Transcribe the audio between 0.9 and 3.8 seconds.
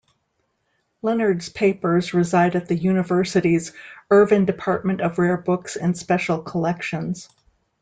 Leonard's papers reside at the university's